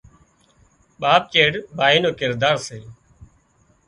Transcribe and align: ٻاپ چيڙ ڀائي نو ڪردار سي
ٻاپ 1.01 1.23
چيڙ 1.33 1.51
ڀائي 1.77 1.97
نو 2.03 2.09
ڪردار 2.19 2.55
سي 2.67 2.79